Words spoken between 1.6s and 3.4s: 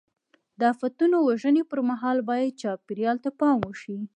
پر مهال باید چاپېریال ته